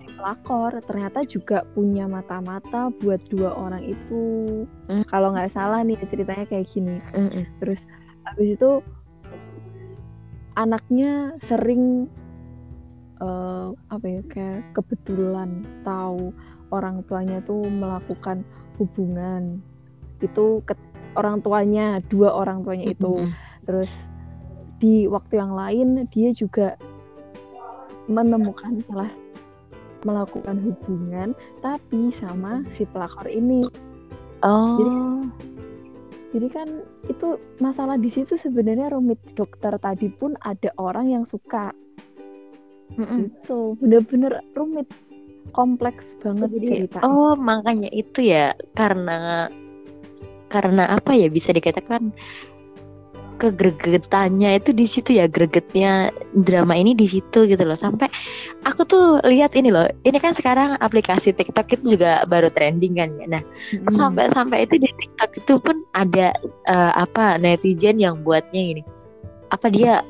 [0.05, 4.23] si pelakor ternyata juga punya mata-mata buat dua orang itu.
[4.89, 5.05] Mm.
[5.09, 6.97] Kalau nggak salah nih ceritanya kayak gini.
[7.13, 7.43] Mm -hmm.
[7.61, 7.81] Terus
[8.25, 8.71] habis itu
[10.55, 12.07] anaknya sering
[13.19, 16.31] uh, apa ya kayak kebetulan tahu
[16.71, 18.41] orang tuanya tuh melakukan
[18.79, 19.61] hubungan.
[20.21, 20.73] Itu ke
[21.15, 23.13] orang tuanya dua orang tuanya itu.
[23.23, 23.43] Mm -hmm.
[23.65, 23.91] terus
[24.77, 26.77] di waktu yang lain dia juga
[28.05, 29.09] menemukan salah
[30.05, 31.33] melakukan hubungan
[31.65, 33.65] tapi sama si pelakor ini.
[34.45, 34.77] Oh.
[34.77, 34.93] Jadi
[36.35, 36.67] jadi kan
[37.07, 39.17] itu masalah di situ sebenarnya rumit.
[39.33, 41.71] Dokter tadi pun ada orang yang suka.
[42.95, 43.19] Mm -mm.
[43.33, 44.85] itu bener-bener rumit
[45.53, 46.97] kompleks banget jadi cerita.
[47.05, 49.49] oh makanya itu ya karena
[50.49, 52.13] karena apa ya bisa dikatakan
[53.35, 57.75] kegregetannya itu di situ ya gregetnya drama ini di situ gitu loh.
[57.75, 58.07] Sampai
[58.63, 63.09] aku tuh lihat ini loh ini kan sekarang aplikasi TikTok itu juga baru trending kan
[63.19, 63.27] ya.
[63.27, 63.91] Nah hmm.
[63.91, 66.31] sampai sampai itu di TikTok itu pun ada
[66.67, 68.83] uh, apa netizen yang buatnya ini.
[69.51, 70.01] Apa dia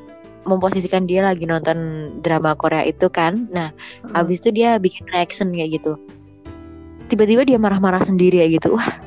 [0.46, 1.76] memposisikan dia lagi nonton
[2.22, 3.50] drama Korea itu kan.
[3.50, 4.14] Nah, hmm.
[4.14, 5.98] habis itu dia bikin reaction kayak gitu.
[7.10, 8.78] Tiba-tiba dia marah-marah sendiri ya gitu.
[8.78, 8.98] Wah,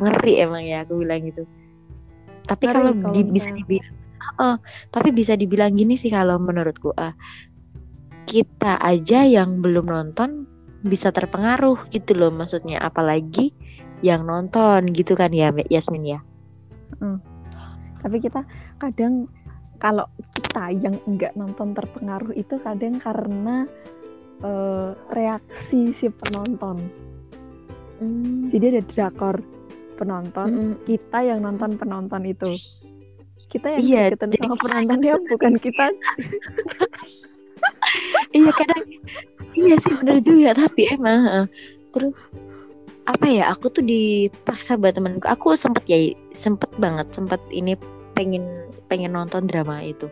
[0.00, 1.44] ngeri emang ya aku bilang gitu.
[2.46, 3.96] Tapi kalau di, bisa dibilang
[4.38, 4.56] uh,
[4.92, 7.14] tapi bisa dibilang gini sih kalau menurutku uh,
[8.26, 10.46] kita aja yang belum nonton
[10.82, 13.54] bisa terpengaruh gitu loh maksudnya apalagi
[14.04, 16.20] yang nonton gitu kan ya Yasmin ya.
[17.00, 17.18] Hmm.
[18.04, 18.44] Tapi kita
[18.78, 19.26] kadang
[19.76, 23.68] kalau kita yang enggak nonton terpengaruh itu kadang karena
[24.42, 26.88] uh, reaksi si penonton.
[28.00, 28.52] Hmm.
[28.52, 29.40] Jadi ada drakor
[29.96, 30.74] penonton, hmm.
[30.84, 32.56] kita yang nonton penonton itu.
[33.46, 35.86] Kita yang iya, ketemu sama penontonnya bukan kita.
[38.36, 38.84] iya kadang
[39.56, 41.48] iya sih benar juga tapi emang
[41.90, 42.28] terus
[43.06, 45.98] apa ya aku tuh dipaksa buat temanku aku sempet ya
[46.34, 47.78] sempet banget sempet ini
[48.18, 50.06] pengen pengen nonton drama itu.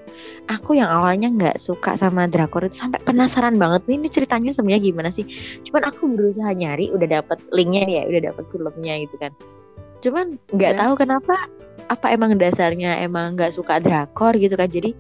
[0.51, 4.83] Aku yang awalnya nggak suka sama drakor itu sampai penasaran banget nih ini ceritanya sebenarnya
[4.83, 5.27] gimana sih.
[5.67, 9.33] Cuman aku berusaha nyari, udah dapet linknya ya, udah dapet filmnya gitu kan.
[10.03, 10.81] Cuman nggak yeah.
[10.85, 11.35] tahu kenapa
[11.89, 14.69] apa emang dasarnya emang nggak suka drakor gitu kan.
[14.69, 14.93] Jadi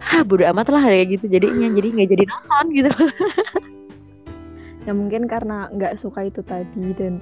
[0.00, 2.90] ha bodo amat lah kayak gitu jadinya jadi nggak jadi nonton gitu.
[4.88, 7.20] ya mungkin karena nggak suka itu tadi dan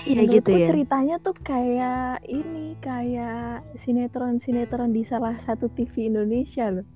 [0.00, 0.72] Iya gitu ya.
[0.72, 6.86] ceritanya tuh kayak ini kayak sinetron-sinetron di salah satu TV Indonesia loh.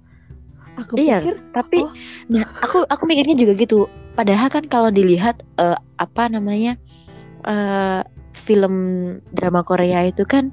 [0.75, 1.93] Aku iya, pikir, tapi oh.
[2.27, 3.87] nah aku aku mikirnya juga gitu.
[4.15, 6.79] Padahal kan kalau dilihat uh, apa namanya
[7.47, 8.03] uh,
[8.35, 8.75] film
[9.31, 10.51] drama Korea itu kan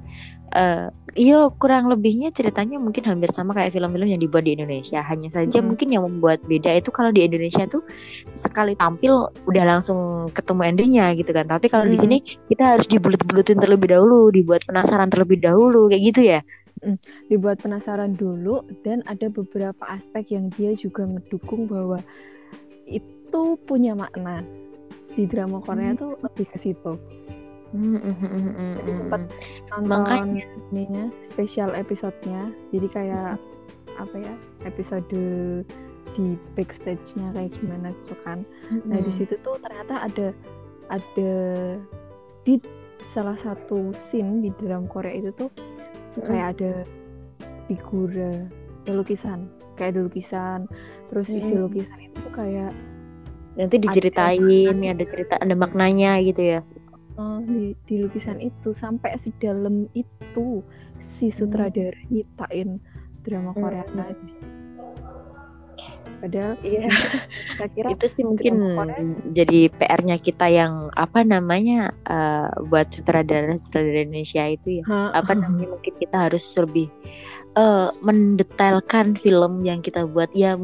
[0.54, 5.04] uh, Iya kurang lebihnya ceritanya mungkin hampir sama kayak film-film yang dibuat di Indonesia.
[5.04, 5.66] Hanya saja hmm.
[5.68, 7.84] mungkin yang membuat beda itu kalau di Indonesia tuh
[8.32, 11.44] sekali tampil udah langsung ketemu endingnya gitu kan.
[11.44, 11.92] Tapi kalau hmm.
[11.92, 12.16] di sini
[12.48, 16.40] kita harus dibulut-bulutin terlebih dahulu, dibuat penasaran terlebih dahulu kayak gitu ya.
[16.80, 16.96] Hmm.
[17.28, 22.00] Dibuat penasaran dulu dan ada beberapa aspek yang dia juga mendukung bahwa
[22.88, 24.40] itu punya makna.
[25.12, 26.00] Di drama Korea hmm.
[26.00, 26.96] tuh lebih ke situ.
[27.72, 29.22] Hmm, hmm, hmm, hmm, jadi sempat
[29.72, 30.44] nonton Makanya.
[30.68, 33.40] ininya spesial episodenya jadi kayak
[33.96, 34.34] apa ya
[34.68, 35.08] episode
[36.12, 38.84] di backstage-nya kayak gimana gitu kan hmm.
[38.84, 40.26] nah di situ tuh ternyata ada
[40.92, 41.32] ada
[42.44, 42.60] di
[43.08, 46.28] salah satu scene di dalam Korea itu tuh hmm.
[46.28, 46.72] kayak ada
[47.72, 48.44] figura
[48.84, 49.48] lukisan
[49.80, 50.60] kayak ada lukisan
[51.08, 51.38] terus hmm.
[51.40, 52.72] isi lukisan itu kayak
[53.56, 54.44] nanti diceritain
[54.76, 56.60] ada, ada cerita ada maknanya gitu ya
[57.16, 60.60] uh, di, di lukisan itu sampai sedalam itu
[61.18, 61.36] si hmm.
[61.36, 62.80] sutradara nyiptain
[63.22, 63.96] drama Korea hmm.
[63.96, 64.30] tadi.
[66.22, 66.86] Padahal iya,
[67.58, 68.54] saya kira itu sih mungkin
[69.34, 74.84] jadi PR-nya kita yang apa namanya uh, buat sutradara sutradara Indonesia itu ya.
[74.86, 76.86] Ha, apa namanya mungkin kita harus lebih
[77.58, 80.54] uh, mendetailkan film yang kita buat ya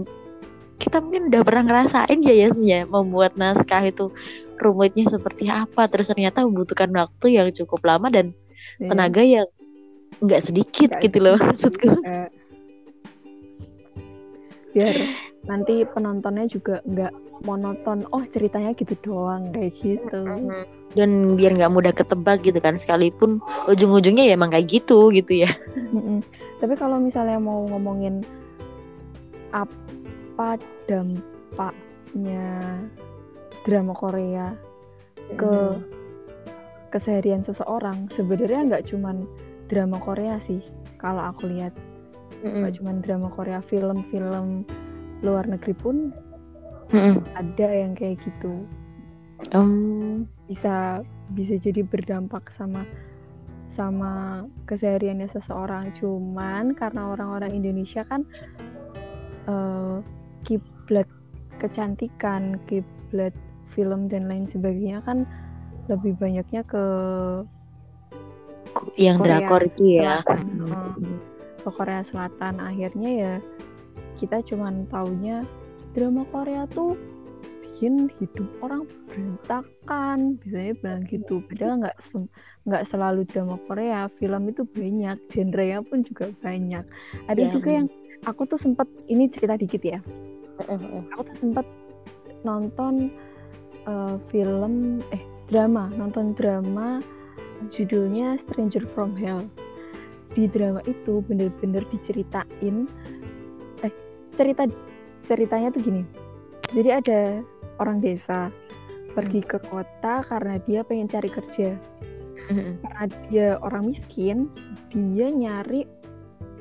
[0.79, 4.15] kita mungkin udah pernah ngerasain ya ya membuat naskah itu
[4.59, 5.87] rumitnya seperti apa.
[5.87, 8.35] Terus ternyata membutuhkan waktu yang cukup lama dan
[8.79, 8.91] yeah.
[8.91, 9.49] tenaga yang
[10.19, 11.89] nggak sedikit gak gitu loh maksudku.
[14.75, 14.95] Biar
[15.47, 17.15] nanti penontonnya juga nggak
[17.47, 20.23] monoton oh ceritanya gitu doang kayak gitu.
[20.97, 23.39] Dan biar nggak mudah ketebak gitu kan sekalipun
[23.71, 25.51] ujung-ujungnya ya emang kayak gitu gitu ya.
[26.59, 28.27] Tapi kalau misalnya mau ngomongin
[29.55, 30.59] apa
[30.91, 32.45] dampaknya
[33.69, 34.57] drama Korea
[35.37, 35.77] ke hmm.
[36.89, 39.29] keseharian seseorang sebenarnya nggak cuman
[39.69, 40.65] drama Korea sih
[40.97, 41.77] kalau aku lihat
[42.41, 42.79] nggak hmm.
[42.81, 44.65] cuman drama Korea film-film
[45.21, 46.17] luar negeri pun
[46.89, 47.21] hmm.
[47.37, 48.65] ada yang kayak gitu
[49.53, 50.25] um.
[50.49, 51.05] bisa
[51.37, 52.89] bisa jadi berdampak sama
[53.77, 58.25] sama kesehariannya seseorang cuman karena orang-orang Indonesia kan
[59.45, 60.01] uh,
[60.49, 61.07] kiblat
[61.61, 63.37] kecantikan kiblat
[63.79, 65.23] film dan lain sebagainya kan
[65.87, 66.85] lebih banyaknya ke
[68.99, 69.39] yang Korea.
[69.39, 71.19] drakor itu ya hmm.
[71.63, 72.59] ke Korea Selatan.
[72.59, 73.35] Akhirnya ya
[74.19, 75.47] kita cuman taunya
[75.95, 76.99] drama Korea tuh
[77.63, 80.37] bikin hidup orang berantakan.
[80.43, 81.35] Biasanya bilang gitu.
[81.47, 81.97] Padahal nggak
[82.67, 84.11] nggak selalu drama Korea.
[84.19, 85.17] Film itu banyak.
[85.31, 86.85] Genrenya pun juga banyak.
[87.31, 87.53] Ada yeah.
[87.55, 87.87] juga yang
[88.27, 89.99] aku tuh sempet ini cerita dikit ya.
[91.15, 91.67] Aku tuh sempet
[92.43, 93.11] nonton
[93.89, 97.01] uh, film eh drama nonton drama
[97.73, 99.49] judulnya Stranger from Hell
[100.37, 102.85] di drama itu bener-bener diceritain
[103.81, 103.93] eh
[104.37, 104.69] cerita
[105.25, 106.05] ceritanya tuh gini
[106.77, 107.21] jadi ada
[107.81, 108.53] orang desa
[109.17, 111.75] pergi ke kota karena dia pengen cari kerja.
[112.85, 114.47] Karena dia orang miskin,
[114.93, 115.89] dia nyari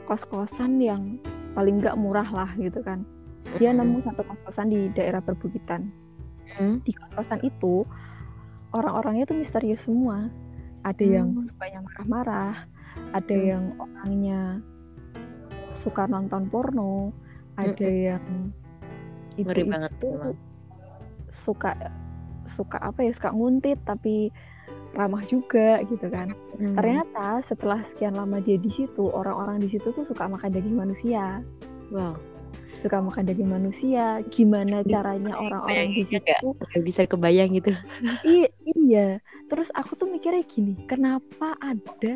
[0.08, 1.20] kos-kosan yang
[1.54, 3.04] paling nggak murah lah gitu kan.
[3.62, 5.92] Dia nemu satu kos-kosan di daerah perbukitan.
[6.84, 7.86] Di kos-kosan itu
[8.74, 10.28] orang-orangnya tuh misterius semua.
[10.86, 12.56] Ada yang sukanya marah-marah,
[13.12, 14.63] ada yang orangnya
[15.84, 17.12] suka nonton porno,
[17.60, 18.24] ada yang
[19.36, 20.10] itu, banget itu
[21.46, 21.72] suka
[22.58, 24.34] suka apa ya suka nguntit tapi
[24.98, 26.34] ramah juga gitu kan.
[26.58, 26.74] Hmm.
[26.74, 31.46] ternyata setelah sekian lama dia di situ orang-orang di situ tuh suka makan daging manusia.
[31.93, 32.37] Wow
[32.82, 36.48] suka makan daging manusia gimana bisa caranya orang-orang di situ?
[36.82, 37.72] Bisa kebayang gitu.
[38.24, 39.08] Iya iya.
[39.48, 42.13] Terus aku tuh mikirnya gini kenapa ada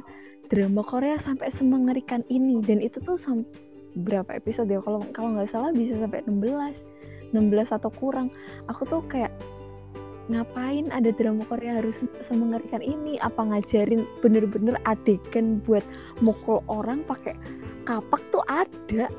[0.51, 2.59] drama Korea sampai semengerikan ini?
[2.61, 3.47] Dan itu tuh sampai
[3.95, 4.79] berapa episode ya?
[4.83, 8.27] Kalau kalau nggak salah bisa sampai 16 16 atau kurang.
[8.67, 9.31] Aku tuh kayak
[10.31, 11.95] ngapain ada drama Korea harus
[12.29, 13.17] semengerikan ini?
[13.19, 15.83] Apa ngajarin bener-bener adegan buat
[16.23, 17.35] mukul orang pakai
[17.89, 19.09] kapak tuh ada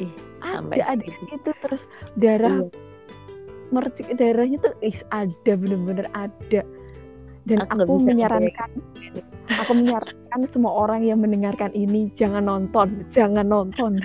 [0.00, 0.12] eh,
[0.44, 1.82] ada ada itu terus
[2.16, 2.68] darah iya.
[3.70, 6.62] mercik darahnya tuh eh, ada bener-bener ada.
[7.48, 8.70] Dan aku, aku menyarankan
[9.64, 13.96] aku menyarankan semua orang yang mendengarkan ini jangan nonton jangan nonton.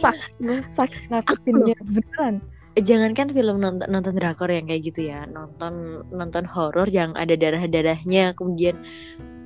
[0.00, 2.40] Saking nakutinnya beneran.
[2.78, 7.66] Jangankan film nonton nonton drakor yang kayak gitu ya nonton nonton horor yang ada darah
[7.66, 8.78] darahnya kemudian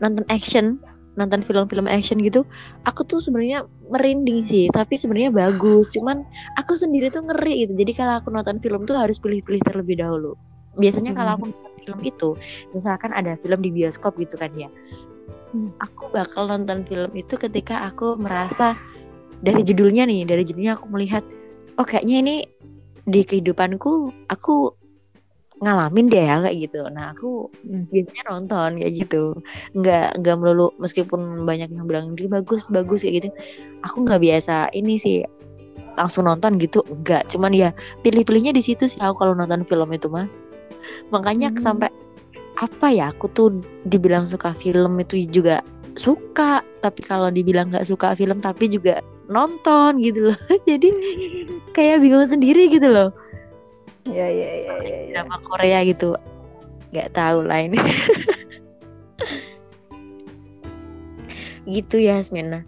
[0.05, 0.77] nonton action
[1.13, 2.49] nonton film-film action gitu
[2.89, 5.93] aku tuh sebenarnya merinding sih tapi sebenarnya bagus.
[5.93, 6.25] Cuman
[6.57, 7.73] aku sendiri tuh ngeri gitu.
[7.77, 10.33] Jadi kalau aku nonton film tuh harus pilih-pilih terlebih dahulu.
[10.81, 12.31] Biasanya kalau aku nonton film itu
[12.73, 14.71] misalkan ada film di bioskop gitu kan ya
[15.53, 15.77] hmm.
[15.83, 18.79] aku bakal nonton film itu ketika aku merasa
[19.43, 21.23] dari judulnya nih dari judulnya aku melihat
[21.77, 22.37] oh kayaknya ini
[23.03, 24.79] di kehidupanku aku
[25.63, 26.81] ngalamin deh ya kayak gitu.
[26.91, 27.87] Nah aku hmm.
[27.95, 29.23] biasanya nonton kayak gitu.
[29.79, 33.29] Nggak nggak melulu meskipun banyak yang bilang dia bagus bagus kayak gitu.
[33.87, 35.23] Aku nggak biasa ini sih
[35.95, 37.69] langsung nonton gitu enggak cuman ya
[38.01, 40.27] pilih-pilihnya di situ sih aku kalau nonton film itu mah.
[41.15, 41.63] Makanya hmm.
[41.63, 41.89] sampai
[42.59, 43.49] apa ya aku tuh
[43.87, 45.63] dibilang suka film itu juga
[45.95, 46.67] suka.
[46.83, 48.99] Tapi kalau dibilang nggak suka film tapi juga
[49.31, 50.39] nonton gitu loh.
[50.69, 50.91] Jadi
[51.71, 53.15] kayak bingung sendiri gitu loh
[54.09, 55.11] ya ya ya ya, ya.
[55.15, 56.17] drama Korea gitu.
[56.91, 57.79] Nggak tahu lah ini.
[61.63, 62.67] Gitu ya Asmina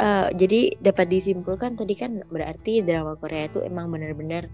[0.00, 4.48] uh, jadi dapat disimpulkan tadi kan berarti drama Korea itu emang benar-benar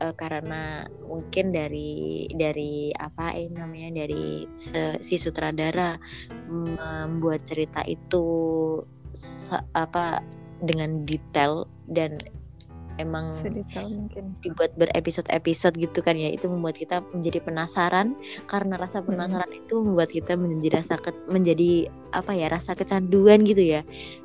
[0.00, 5.98] uh, karena mungkin dari dari apa ini namanya dari si sutradara
[6.48, 8.26] membuat cerita itu
[9.74, 10.22] apa
[10.62, 12.18] dengan detail dan
[12.98, 13.40] emang
[13.88, 18.18] mungkin dibuat berepisode-episode gitu kan ya itu membuat kita menjadi penasaran
[18.50, 19.60] karena rasa penasaran hmm.
[19.64, 23.82] itu membuat kita menjadi rasa ke, menjadi apa ya rasa kecanduan gitu ya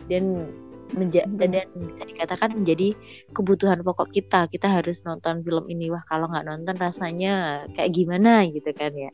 [0.09, 0.49] dan
[0.93, 1.37] menja hmm.
[1.37, 2.93] dan bisa dikatakan menjadi
[3.33, 8.45] kebutuhan pokok kita kita harus nonton film ini wah kalau nggak nonton rasanya kayak gimana
[8.49, 9.11] gitu kan ya yeah.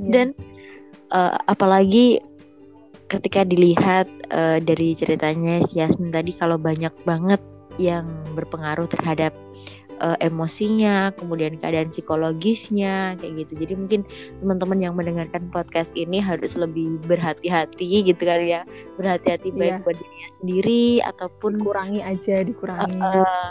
[0.00, 0.26] dan
[1.12, 2.24] uh, apalagi
[3.12, 7.40] ketika dilihat uh, dari ceritanya si Yasmin tadi kalau banyak banget
[7.78, 9.32] yang berpengaruh terhadap
[10.02, 13.62] uh, emosinya, kemudian keadaan psikologisnya kayak gitu.
[13.64, 14.00] Jadi mungkin
[14.42, 18.62] teman-teman yang mendengarkan podcast ini harus lebih berhati-hati gitu kan ya,
[18.98, 19.82] berhati-hati baik yeah.
[19.86, 22.98] buat dirinya sendiri ataupun kurangi aja, dikurangi.
[22.98, 23.50] Uh, uh,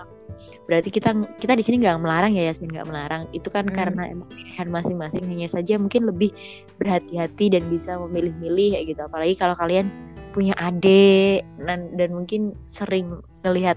[0.66, 3.76] berarti kita kita di sini nggak melarang ya Yasmin nggak melarang itu kan Hmm.
[3.76, 6.32] karena emang pilihan masing-masing hanya saja mungkin lebih
[6.80, 9.92] berhati-hati dan bisa memilih-milih kayak gitu apalagi kalau kalian
[10.32, 13.76] punya adik dan dan mungkin sering ngelihat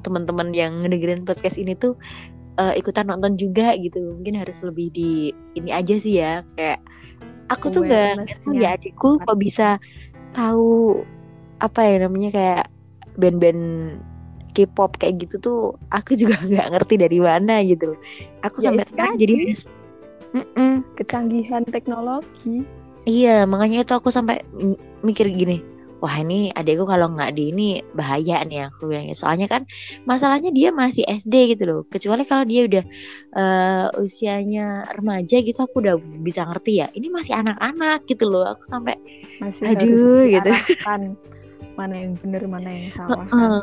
[0.00, 2.00] teman-teman yang ngedengerin podcast ini tuh
[2.56, 4.16] eh, ikutan nonton juga gitu.
[4.16, 6.80] Mungkin harus lebih di ini aja sih ya kayak
[7.52, 9.76] aku tuh tahu ya adikku kok bisa
[10.32, 11.04] tahu
[11.60, 12.64] apa ya namanya kayak
[13.20, 13.62] band-band
[14.52, 15.60] K-pop kayak gitu tuh
[15.92, 17.96] aku juga nggak ngerti dari mana gitu
[18.40, 19.36] aku Ya, sampai sekarang jadi
[20.32, 20.96] Mm-mm.
[20.96, 22.64] kecanggihan teknologi.
[23.04, 24.40] Iya makanya itu aku sampai
[25.04, 25.60] mikir gini
[26.02, 29.62] wah ini adekku kalau nggak di ini bahaya nih aku bilangnya soalnya kan
[30.02, 32.84] masalahnya dia masih SD gitu loh kecuali kalau dia udah
[33.38, 35.94] eh, usianya remaja gitu aku udah
[36.26, 38.98] bisa ngerti ya ini masih anak-anak gitu loh aku sampai
[39.38, 40.50] masih Aduh, gitu.
[40.50, 41.14] diarahkan
[41.78, 43.62] mana yang benar mana yang salah kan.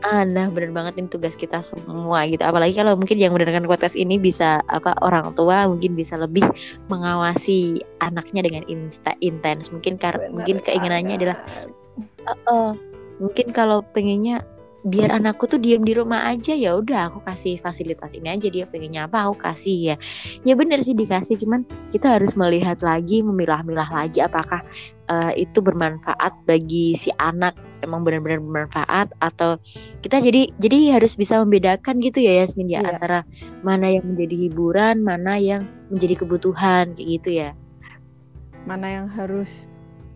[0.00, 2.40] Ah, nah bener banget ini tugas kita semua gitu.
[2.40, 6.44] Apalagi kalau mungkin yang mendengarkan podcast ini bisa apa orang tua mungkin bisa lebih
[6.88, 9.68] mengawasi anaknya dengan insta intens.
[9.68, 11.38] Mungkin karena mungkin keinginannya adalah
[12.24, 12.72] "Eh,
[13.20, 14.44] mungkin kalau pengennya
[14.84, 18.68] biar anakku tuh diem di rumah aja ya udah aku kasih fasilitas ini aja dia
[18.68, 19.96] pengennya apa aku kasih ya.
[20.44, 24.60] Ya bener sih dikasih cuman kita harus melihat lagi memilah-milah lagi apakah
[25.08, 29.60] eh, itu bermanfaat bagi si anak emang benar-benar bermanfaat atau
[30.00, 32.90] kita jadi jadi harus bisa membedakan gitu ya Yasmin ya Iya.
[32.96, 33.20] antara
[33.60, 35.62] mana yang menjadi hiburan mana yang
[35.92, 37.50] menjadi kebutuhan kayak gitu ya
[38.64, 39.48] mana yang harus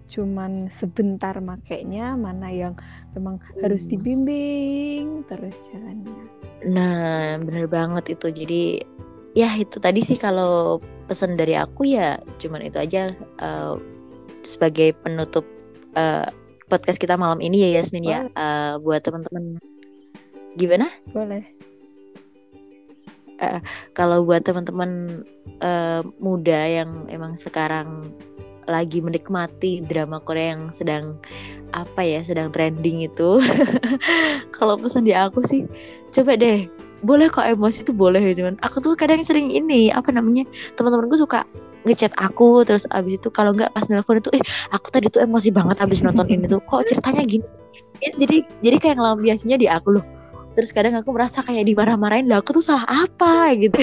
[0.08, 2.72] cuman sebentar makainya mana yang
[3.12, 3.92] memang harus Hmm.
[3.92, 6.16] dibimbing terus jalannya
[6.58, 8.34] Nah, bener banget itu.
[8.34, 8.82] Jadi
[9.30, 13.74] ya itu tadi sih kalau pesan dari aku ya cuman itu aja eh,
[14.42, 15.46] sebagai penutup
[15.94, 16.26] eh,
[16.68, 19.58] podcast kita malam ini ya Yasmin ya Eh, buat teman-teman.
[20.54, 20.92] Gimana?
[21.10, 21.58] boleh
[23.96, 25.22] Kalau buat teman-teman
[25.62, 28.10] eh, muda yang emang sekarang
[28.68, 31.16] lagi menikmati drama Korea yang sedang
[31.72, 33.40] apa ya sedang trending itu
[34.56, 35.64] kalau pesan di aku sih
[36.12, 36.68] coba deh
[37.00, 40.44] boleh kok emosi tuh boleh ya cuman aku tuh kadang sering ini apa namanya
[40.76, 41.48] teman-temanku suka
[41.86, 44.42] ngechat aku terus abis itu kalau nggak pas nelpon itu eh
[44.74, 46.62] aku tadi tuh emosi banget abis nonton ini tuh.
[46.64, 47.46] Kok ceritanya gini?
[47.98, 50.04] Ya, jadi jadi kayak ngelampiasinya di aku loh.
[50.58, 53.54] Terus kadang aku merasa kayak dimarah-marahin lah aku tuh salah apa?
[53.54, 53.78] gitu.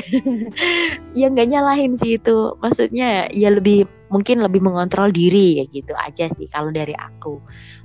[1.15, 2.59] Ya nggak nyalahin sih itu.
[2.59, 7.39] Maksudnya ya lebih mungkin lebih mengontrol diri ya gitu aja sih kalau dari aku.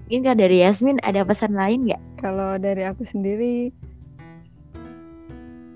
[0.06, 2.02] Mungkin kalau dari Yasmin ada pesan lain nggak?
[2.18, 3.70] Kalau dari aku sendiri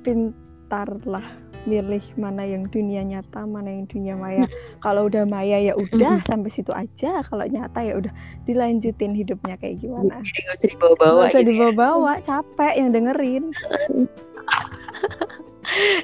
[0.03, 4.45] pintarlah milih mana yang dunia nyata mana yang dunia maya.
[4.85, 7.25] Kalau udah maya ya udah sampai situ aja.
[7.25, 8.13] Kalau nyata ya udah
[8.45, 10.21] dilanjutin hidupnya kayak gimana.
[10.21, 11.49] Nggak usah dibawa-bawa Nggak usah gitu ya.
[11.57, 13.45] dibawa-bawa capek yang dengerin.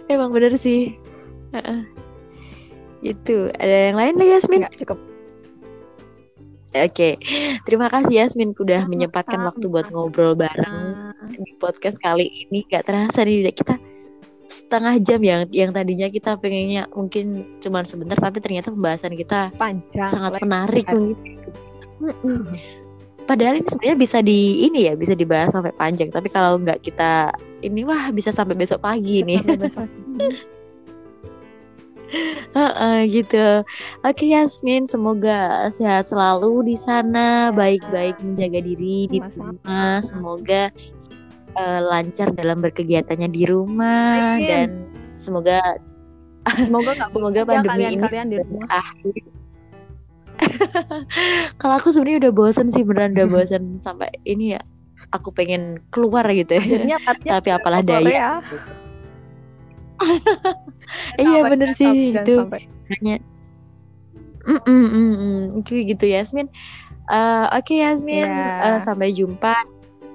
[0.13, 0.97] Emang bener sih.
[1.53, 1.81] Heeh.
[3.01, 4.61] itu ada yang lain lah Yasmin?
[4.61, 5.01] Nggak cukup.
[6.71, 7.19] Oke,
[7.67, 12.63] terima kasih Yasmin udah menyempatkan waktu buat ngobrol bareng di podcast kali ini.
[12.71, 13.75] Gak terasa nih kita
[14.51, 20.11] setengah jam yang yang tadinya kita pengennya mungkin cuman sebentar tapi ternyata pembahasan kita panjang
[20.11, 20.85] sangat menarik.
[23.31, 26.11] Padahal ini sebenarnya bisa di ini ya bisa dibahas sampai panjang.
[26.11, 27.31] Tapi kalau nggak kita
[27.63, 29.39] ini wah bisa sampai besok pagi nih.
[29.39, 29.87] Sampai besok.
[32.51, 33.63] Heeh, gitu.
[34.03, 40.03] Oke Yasmin, semoga sehat selalu di sana, baik-baik menjaga diri di rumah.
[40.03, 40.75] Semoga
[41.57, 44.47] eh, lancar dalam berkegiatannya di rumah Amin.
[44.47, 44.69] dan
[45.17, 45.61] semoga
[46.57, 48.69] semoga nggak semoga ya pandemi ini kalian-kalian di rumah.
[51.61, 54.61] Kalau aku sebenarnya udah bosan sih beneran udah bosan sampai ini ya.
[55.11, 56.97] Aku pengen keluar gitu ya.
[57.21, 58.01] Tapi apalah daya.
[58.01, 58.31] Korea.
[61.23, 62.35] Iya bener sih itu.
[62.99, 63.23] hanya
[64.41, 65.43] Mm, mm, mm, mm.
[65.63, 66.49] Gitu, Yasmin
[67.11, 68.75] Eh, Oke Yasmin Iya.
[68.75, 69.53] Eh, Sampai jumpa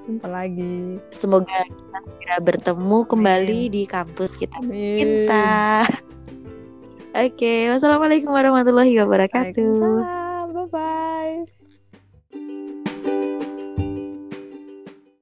[0.06, 1.02] jumpa lagi.
[1.12, 4.62] Semoga kita segera bertemu kembali di kampus kita.
[4.62, 4.98] Amin.
[5.02, 5.84] Kita
[7.26, 9.80] Oke Wassalamualaikum warahmatullahi wabarakatuh.
[9.82, 11.15] Waalaikumsalam.